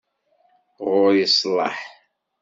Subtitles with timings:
[0.89, 1.77] Ɣur-i sslaḥ.